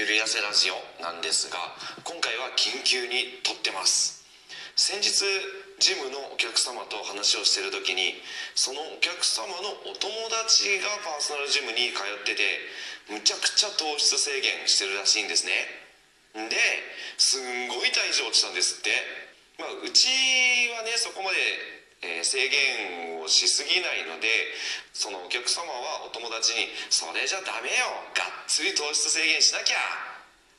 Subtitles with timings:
[0.00, 1.60] ゆるやせラジオなんですが
[2.08, 4.24] 今回は緊急に撮ってます。
[4.72, 5.12] 先日
[5.76, 8.16] ジムのお客様と話をしてる時に
[8.56, 12.64] そのお客様のお友達がパーソナルジムに通ってて
[13.12, 15.52] むちゃくちゃ糖質制限してるらしいんですね。
[16.48, 16.56] で
[17.20, 18.96] すんごい体重落ちたんですって。
[19.60, 20.08] まあうち
[20.72, 21.36] はねそこまで
[22.02, 24.28] えー、制限をしすぎないので
[24.92, 28.08] そのお客様はお友達に「それじゃダメよ。
[28.14, 29.76] がっつり糖質制限しなきゃ」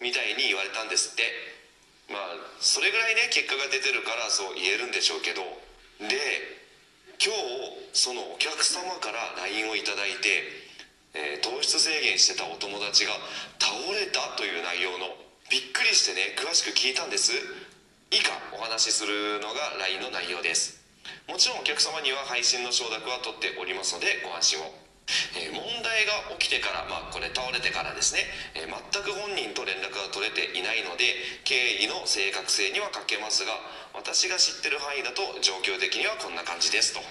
[0.00, 1.54] みたいに言われたんですって。
[2.08, 5.42] まあそれぐらいね結果が出てるからそう言えるんでしょうけど。
[5.98, 6.64] で
[7.22, 10.42] 今日そのお客様から LINE を頂いて、
[11.14, 13.12] えー、糖質制限してたお友達が
[13.58, 15.16] 倒れたという内容の
[15.48, 17.32] びっくりしてね詳しく聞いたんです。
[18.10, 20.83] 以下お話しするのが LINE の内容です。
[21.28, 24.84] もちろんお客様には配信の承諾は取っておりますのでご安心を。
[25.36, 28.24] えー、問題が起きてから、まあ、これ倒れてからですね、
[28.56, 33.52] えー、全く本人と連絡が取れていないので経緯の正確性には欠けますが
[33.92, 37.04] 私が知ってる範囲だと状況的にはこんな感じですと、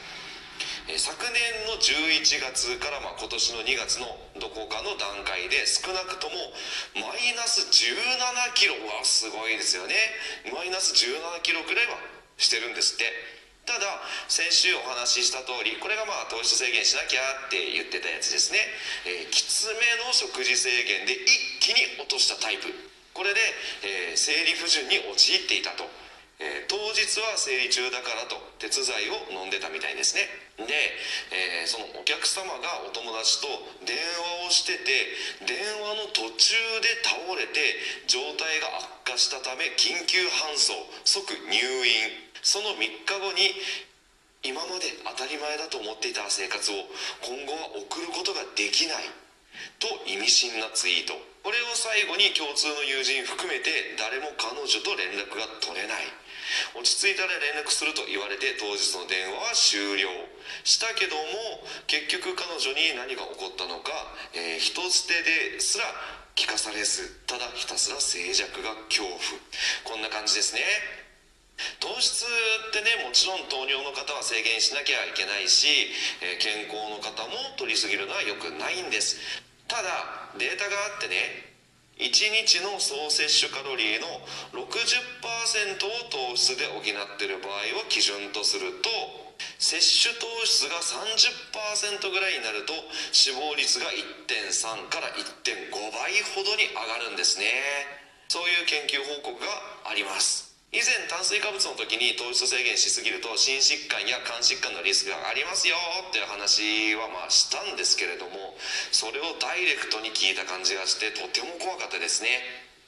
[0.97, 1.39] 昨年
[1.69, 4.09] の11月から、まあ、今年の2月の
[4.41, 6.35] どこかの段階で少なくとも
[6.99, 8.75] マイナス17キロ。
[8.83, 9.95] はすごいですよね。
[10.51, 11.95] マイナス17キロくらいは
[12.37, 13.42] してるんですって。
[13.65, 18.59] ただ先週お話しした通りこれがまあ糖質制限しなきゃって言ってたやつですね、
[19.07, 22.67] えー、きつめの食事制限で一気に落としたタイプ。
[23.15, 23.39] これで、
[24.11, 25.85] えー、生理不順に陥っていたと、
[26.41, 30.27] えー、当日は生理中だからと鉄剤を飲んでたみたいですね。
[30.59, 30.65] で、
[31.31, 33.47] え、そのお客様がお友達と
[33.85, 38.69] 電話をしてて電話の途中で倒れて状態が
[39.07, 40.73] 悪化したため緊急搬送
[41.05, 42.32] 即入院。
[42.43, 43.55] その3日後に
[44.43, 46.75] 今まで当たり前だと思っていた生活を
[47.23, 49.07] 今後は送ることができない
[49.79, 51.15] と意味深なツイート。
[51.43, 56.07] これを最後に共通の友人含めて誰も彼女と連絡が取れない。
[56.75, 60.11] 落ち着いたら連絡すると言われて当日の電話は終了。
[60.67, 63.95] したけども結局彼女に何が起こったのか、
[64.35, 65.87] えー、人捨てですら
[66.35, 69.19] 聞かされずただひたすら静寂が恐怖。
[69.87, 70.59] こんな感じですね。
[71.79, 75.67] 糖質ってねもちろん糖尿の方は制限しなきゃいけないし、
[76.21, 79.17] え、健康の方も取りすぎるのは良くないんです。
[79.67, 81.53] ただデータがあってね
[81.97, 84.07] 1日の総摂取カロリーの
[84.57, 86.83] 60%を糖質で補っ
[87.17, 88.89] てる場合を基準とすると
[89.59, 92.73] 摂取糖質が30%ぐらいになると
[93.11, 93.85] 死亡率が
[94.25, 97.45] 1.3から1.5倍ほどに上がるんですね。
[98.27, 99.45] そういう研究報告が
[99.85, 100.52] あります。
[100.73, 105.77] 以前炭水化物の時に糖質制限しすぎると心疾患や肝疾患のリスクがありますよ
[106.09, 108.57] っていう話はまあしたんですけれども
[108.89, 112.41] それをダイレクトに聞いた感じがしてとても怖かったですね。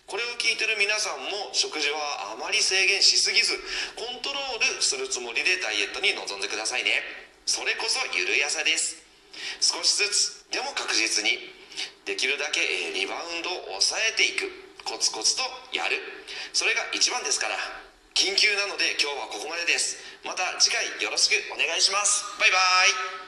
[0.09, 3.53] これを聞いてる皆さんも食事はあまり制限しすぎず
[3.97, 7.05] コントロールするつもりでダイエットに臨んでくださいね。
[7.45, 8.97] それこそゆるやさです。
[9.61, 11.37] 少しずつでも確実に
[12.05, 12.65] できるだけ
[12.97, 14.49] リバウンドを抑えていく。
[14.85, 15.41] コツコツと
[15.73, 15.97] やる。
[16.53, 17.57] それが一番ですから。
[18.13, 19.97] 緊急なので今日はここまでです。
[20.23, 22.23] また次回よろしくお願いします。
[22.39, 22.57] バイバ
[23.21, 23.24] イ。